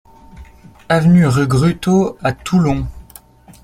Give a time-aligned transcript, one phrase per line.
[0.89, 2.87] Avenue Regrutto à Toulon